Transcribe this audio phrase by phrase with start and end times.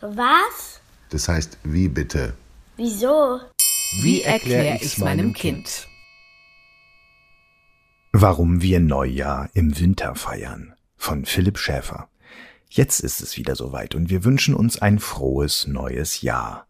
[0.00, 0.80] Was?
[1.10, 2.34] Das heißt, wie bitte?
[2.76, 3.40] Wieso?
[4.02, 5.88] Wie erkläre ich's meinem Kind?
[8.12, 12.08] Warum wir Neujahr im Winter feiern von Philipp Schäfer.
[12.68, 16.67] Jetzt ist es wieder soweit und wir wünschen uns ein frohes neues Jahr.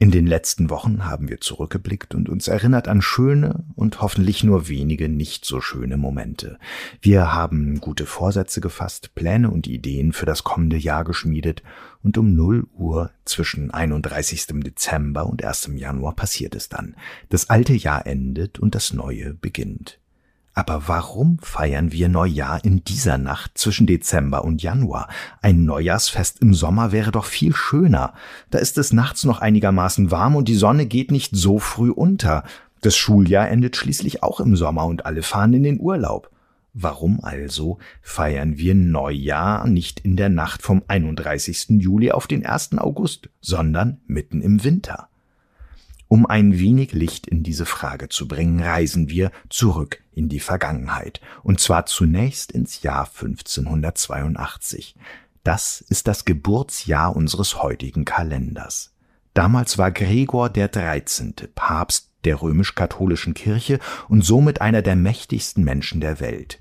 [0.00, 4.68] In den letzten Wochen haben wir zurückgeblickt und uns erinnert an schöne und hoffentlich nur
[4.68, 6.60] wenige nicht so schöne Momente.
[7.00, 11.64] Wir haben gute Vorsätze gefasst, Pläne und Ideen für das kommende Jahr geschmiedet
[12.00, 14.46] und um 0 Uhr zwischen 31.
[14.60, 15.70] Dezember und 1.
[15.74, 16.94] Januar passiert es dann.
[17.28, 19.98] Das alte Jahr endet und das neue beginnt.
[20.58, 25.06] Aber warum feiern wir Neujahr in dieser Nacht zwischen Dezember und Januar?
[25.40, 28.12] Ein Neujahrsfest im Sommer wäre doch viel schöner.
[28.50, 32.42] Da ist es nachts noch einigermaßen warm und die Sonne geht nicht so früh unter.
[32.80, 36.28] Das Schuljahr endet schließlich auch im Sommer und alle fahren in den Urlaub.
[36.74, 41.80] Warum also feiern wir Neujahr nicht in der Nacht vom 31.
[41.80, 42.78] Juli auf den 1.
[42.78, 45.08] August, sondern mitten im Winter?
[46.08, 51.20] Um ein wenig Licht in diese Frage zu bringen, reisen wir zurück in die Vergangenheit,
[51.42, 54.96] und zwar zunächst ins Jahr 1582.
[55.44, 58.94] Das ist das Geburtsjahr unseres heutigen Kalenders.
[59.34, 61.34] Damals war Gregor der 13.
[61.54, 63.78] Papst der römisch-katholischen Kirche
[64.08, 66.58] und somit einer der mächtigsten Menschen der Welt.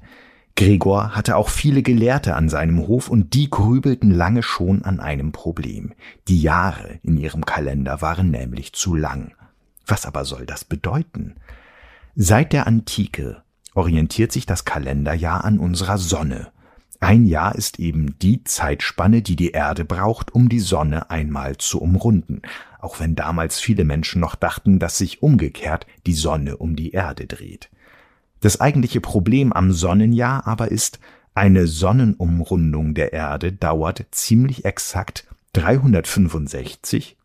[0.58, 5.32] Gregor hatte auch viele Gelehrte an seinem Hof und die grübelten lange schon an einem
[5.32, 5.94] Problem.
[6.28, 9.34] Die Jahre in ihrem Kalender waren nämlich zu lang.
[9.88, 11.36] Was aber soll das bedeuten?
[12.16, 13.42] Seit der Antike
[13.74, 16.52] orientiert sich das Kalenderjahr an unserer Sonne.
[17.00, 21.80] Ein Jahr ist eben die Zeitspanne, die die Erde braucht, um die Sonne einmal zu
[21.80, 22.42] umrunden,
[22.80, 27.28] auch wenn damals viele Menschen noch dachten, dass sich umgekehrt die Sonne um die Erde
[27.28, 27.70] dreht.
[28.40, 31.00] Das eigentliche Problem am Sonnenjahr aber ist,
[31.36, 37.16] eine Sonnenumrundung der Erde dauert ziemlich exakt 365,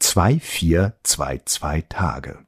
[0.00, 2.38] 2422 Tage.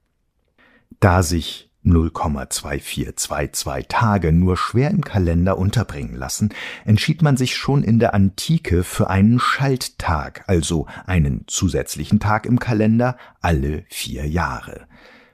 [1.01, 6.55] Da sich 0,2422 Tage nur schwer im Kalender unterbringen lassen,
[6.85, 12.59] entschied man sich schon in der Antike für einen Schalttag, also einen zusätzlichen Tag im
[12.59, 14.87] Kalender alle vier Jahre.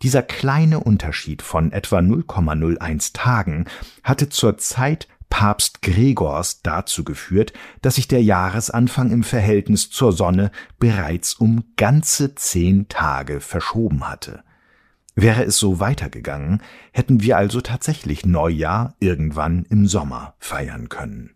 [0.00, 3.66] Dieser kleine Unterschied von etwa 0,01 Tagen
[4.02, 10.50] hatte zur Zeit Papst Gregors dazu geführt, dass sich der Jahresanfang im Verhältnis zur Sonne
[10.78, 14.42] bereits um ganze zehn Tage verschoben hatte.
[15.14, 16.62] Wäre es so weitergegangen,
[16.92, 21.34] hätten wir also tatsächlich Neujahr irgendwann im Sommer feiern können.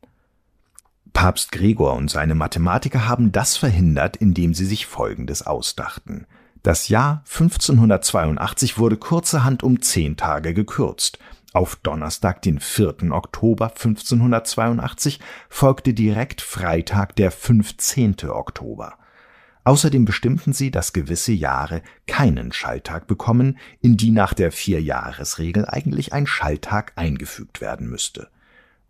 [1.13, 6.27] Papst Gregor und seine Mathematiker haben das verhindert, indem sie sich Folgendes ausdachten.
[6.63, 11.19] Das Jahr 1582 wurde kurzerhand um zehn Tage gekürzt.
[11.53, 13.13] Auf Donnerstag, den 4.
[13.13, 18.29] Oktober 1582, folgte direkt Freitag, der 15.
[18.29, 18.99] Oktober.
[19.67, 26.13] Außerdem bestimmten sie, dass gewisse Jahre keinen Schalltag bekommen, in die nach der Vierjahresregel eigentlich
[26.13, 28.29] ein Schalltag eingefügt werden müsste.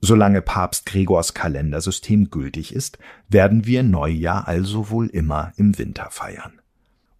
[0.02, 6.60] Solange Papst Gregors Kalendersystem gültig ist, werden wir Neujahr also wohl immer im Winter feiern.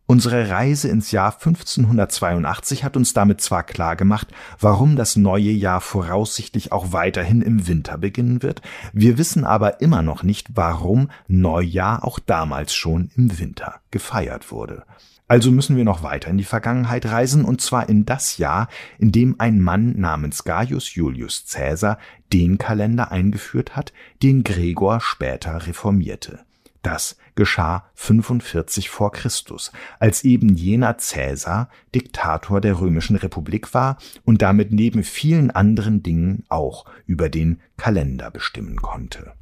[0.09, 4.29] Unsere Reise ins Jahr 1582 hat uns damit zwar klar gemacht,
[4.61, 8.63] warum das neue Jahr voraussichtlich auch weiterhin im Winter beginnen wird,
[8.93, 14.85] wir wissen aber immer noch nicht, warum Neujahr auch damals schon im Winter gefeiert wurde.
[15.27, 18.69] Also müssen wir noch weiter in die Vergangenheit reisen, und zwar in das Jahr,
[19.01, 21.99] in dem ein Mann namens Gaius Julius Caesar
[22.33, 23.93] den Kalender eingeführt hat,
[24.23, 26.47] den Gregor später reformierte.
[26.87, 34.41] Das geschah 45 vor Christus, als eben jener Cäsar Diktator der römischen Republik war und
[34.41, 39.33] damit neben vielen anderen Dingen auch über den Kalender bestimmen konnte.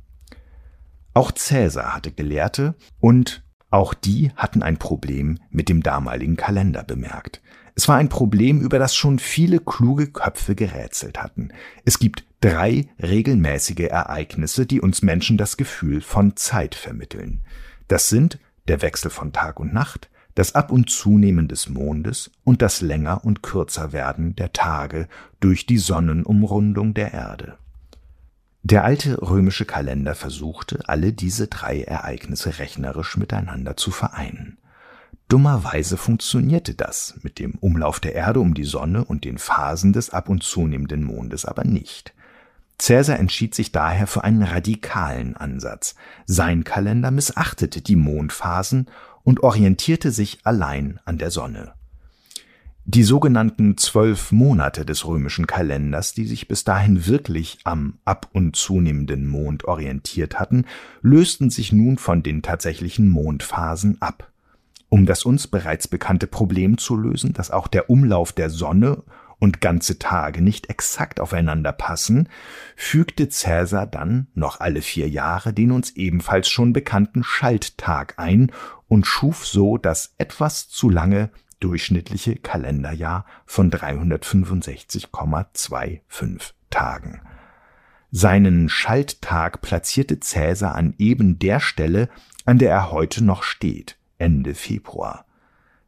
[1.12, 7.42] Auch Cäsar hatte Gelehrte und auch die hatten ein Problem mit dem damaligen Kalender bemerkt.
[7.74, 11.50] Es war ein Problem, über das schon viele kluge Köpfe gerätselt hatten.
[11.84, 17.42] Es gibt drei regelmäßige Ereignisse, die uns Menschen das Gefühl von Zeit vermitteln.
[17.88, 18.38] Das sind
[18.68, 23.24] der Wechsel von Tag und Nacht, das Ab- und Zunehmen des Mondes und das länger
[23.24, 25.08] und kürzer werden der Tage
[25.40, 27.56] durch die Sonnenumrundung der Erde.
[28.62, 34.58] Der alte römische Kalender versuchte, alle diese drei Ereignisse rechnerisch miteinander zu vereinen.
[35.28, 40.10] Dummerweise funktionierte das mit dem Umlauf der Erde um die Sonne und den Phasen des
[40.10, 42.14] ab und zunehmenden Mondes aber nicht.
[42.78, 45.94] Cäsar entschied sich daher für einen radikalen Ansatz.
[46.26, 48.86] Sein Kalender missachtete die Mondphasen
[49.22, 51.74] und orientierte sich allein an der Sonne.
[52.86, 58.56] Die sogenannten zwölf Monate des römischen Kalenders, die sich bis dahin wirklich am ab und
[58.56, 60.66] zunehmenden Mond orientiert hatten,
[61.00, 64.30] lösten sich nun von den tatsächlichen Mondphasen ab.
[64.90, 69.02] Um das uns bereits bekannte Problem zu lösen, dass auch der Umlauf der Sonne
[69.44, 72.28] und ganze Tage nicht exakt aufeinander passen,
[72.76, 78.50] fügte Cäsar dann noch alle vier Jahre den uns ebenfalls schon bekannten Schalttag ein
[78.88, 81.30] und schuf so das etwas zu lange
[81.60, 87.20] durchschnittliche Kalenderjahr von 365,25 Tagen.
[88.10, 92.08] Seinen Schalttag platzierte Cäsar an eben der Stelle,
[92.46, 95.26] an der er heute noch steht, Ende Februar.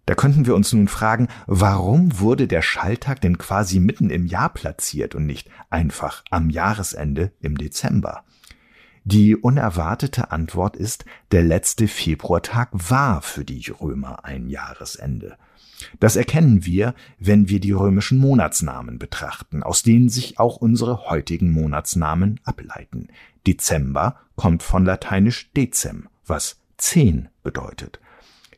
[0.06, 4.50] Da könnten wir uns nun fragen, warum wurde der Schalltag denn quasi mitten im Jahr
[4.50, 8.25] platziert und nicht einfach am Jahresende im Dezember?
[9.05, 15.37] Die unerwartete Antwort ist, der letzte Februartag war für die Römer ein Jahresende.
[16.00, 21.50] Das erkennen wir, wenn wir die römischen Monatsnamen betrachten, aus denen sich auch unsere heutigen
[21.50, 23.08] Monatsnamen ableiten.
[23.47, 28.00] Dezember kommt von lateinisch decem, was zehn bedeutet.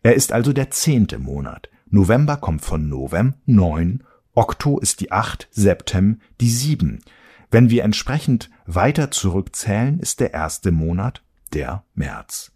[0.03, 1.69] Er ist also der zehnte Monat.
[1.91, 4.05] November kommt von Novem, neun,
[4.35, 7.01] Okto ist die acht, Septem die sieben.
[7.51, 11.23] Wenn wir entsprechend weiter zurückzählen, ist der erste Monat
[11.53, 12.53] der März.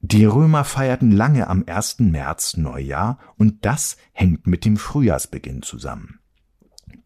[0.00, 2.00] Die Römer feierten lange am 1.
[2.00, 6.18] März Neujahr und das hängt mit dem Frühjahrsbeginn zusammen.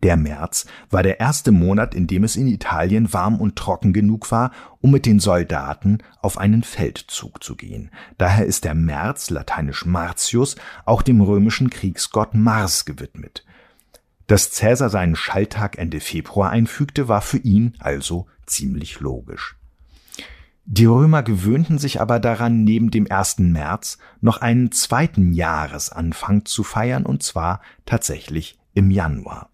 [0.02, 4.31] Der März war der erste Monat, in dem es in Italien warm und trocken genug
[4.31, 7.90] war, um mit den Soldaten auf einen Feldzug zu gehen.
[8.19, 13.44] Daher ist der März, lateinisch Martius, auch dem römischen Kriegsgott Mars gewidmet.
[14.26, 19.56] Dass Cäsar seinen Schalltag Ende Februar einfügte, war für ihn also ziemlich logisch.
[20.69, 26.64] Die Römer gewöhnten sich aber daran, neben dem ersten März noch einen zweiten Jahresanfang zu
[26.64, 29.48] feiern, und zwar tatsächlich im Januar.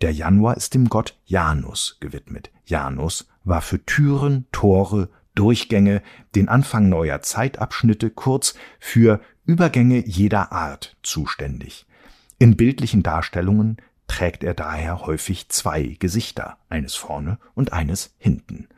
[0.00, 2.50] Der Januar ist dem Gott Janus gewidmet.
[2.66, 6.02] Janus war für Türen, Tore, Durchgänge,
[6.34, 11.86] den Anfang neuer Zeitabschnitte, kurz für Übergänge jeder Art zuständig.
[12.38, 18.68] In bildlichen Darstellungen trägt er daher häufig zwei Gesichter, eines vorne und eines hinten.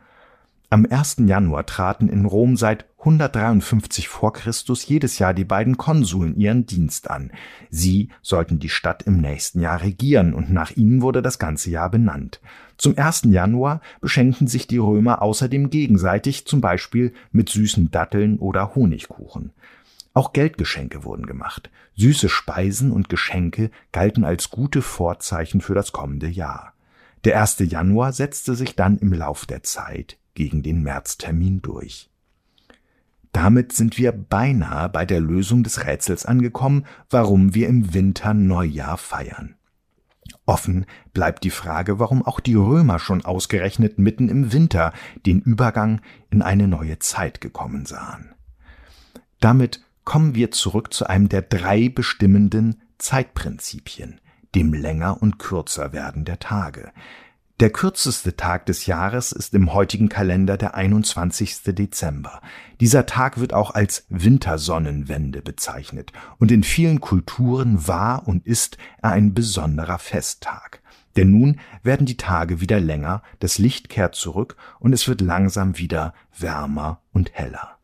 [0.70, 1.22] Am 1.
[1.24, 7.08] Januar traten in Rom seit 153 vor Christus jedes Jahr die beiden Konsuln ihren Dienst
[7.08, 7.32] an.
[7.70, 11.90] Sie sollten die Stadt im nächsten Jahr regieren und nach ihnen wurde das ganze Jahr
[11.90, 12.42] benannt.
[12.76, 13.22] Zum 1.
[13.30, 19.52] Januar beschenkten sich die Römer außerdem gegenseitig, zum Beispiel mit süßen Datteln oder Honigkuchen.
[20.12, 21.70] Auch Geldgeschenke wurden gemacht.
[21.96, 26.74] Süße Speisen und Geschenke galten als gute Vorzeichen für das kommende Jahr.
[27.24, 27.60] Der 1.
[27.60, 32.08] Januar setzte sich dann im Lauf der Zeit gegen den Märztermin durch.
[33.32, 38.99] Damit sind wir beinahe bei der Lösung des Rätsels angekommen, warum wir im Winter Neujahr
[38.99, 39.56] feiern.
[40.46, 44.93] Offen bleibt die Frage, warum auch die Römer schon ausgerechnet mitten im Winter
[45.26, 48.32] den Übergang in eine neue Zeit gekommen sahen.
[49.40, 54.20] Damit kommen wir zurück zu einem der drei bestimmenden Zeitprinzipien,
[54.55, 56.93] dem länger und kürzer werden der Tage.
[57.60, 61.62] Der kürzeste Tag des Jahres ist im heutigen Kalender der 21.
[61.64, 62.40] Dezember.
[62.78, 69.11] Dieser Tag wird auch als Wintersonnenwende bezeichnet und in vielen Kulturen war und ist er
[69.11, 70.82] ein besonderer Festtag.
[71.16, 75.78] Denn nun werden die Tage wieder länger, das Licht kehrt zurück und es wird langsam
[75.78, 77.77] wieder wärmer und heller.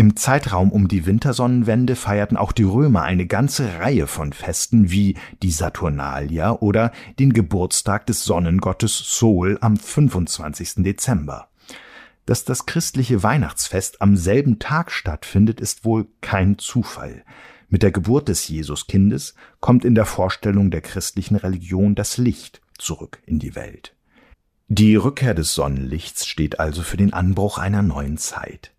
[0.00, 5.16] Im Zeitraum um die Wintersonnenwende feierten auch die Römer eine ganze Reihe von Festen wie
[5.42, 10.84] die Saturnalia oder den Geburtstag des Sonnengottes Sol am 25.
[10.84, 11.48] Dezember.
[12.26, 17.24] Dass das christliche Weihnachtsfest am selben Tag stattfindet, ist wohl kein Zufall.
[17.68, 23.20] Mit der Geburt des Jesuskindes kommt in der Vorstellung der christlichen Religion das Licht zurück
[23.26, 23.96] in die Welt.
[24.68, 28.70] Die Rückkehr des Sonnenlichts steht also für den Anbruch einer neuen Zeit.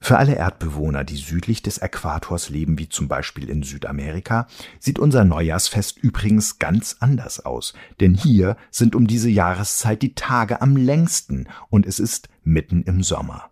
[0.00, 4.46] Für alle Erdbewohner, die südlich des Äquators leben, wie zum Beispiel in Südamerika,
[4.78, 10.62] sieht unser Neujahrsfest übrigens ganz anders aus, denn hier sind um diese Jahreszeit die Tage
[10.62, 13.50] am längsten und es ist mitten im Sommer.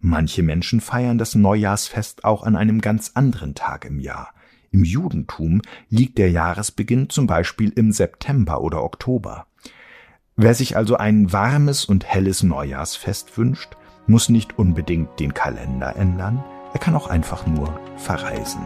[0.00, 4.32] Manche Menschen feiern das Neujahrsfest auch an einem ganz anderen Tag im Jahr.
[4.70, 9.46] Im Judentum liegt der Jahresbeginn zum Beispiel im September oder Oktober.
[10.36, 13.70] Wer sich also ein warmes und helles Neujahrsfest wünscht,
[14.08, 18.62] muss nicht unbedingt den Kalender ändern, er kann auch einfach nur verreisen.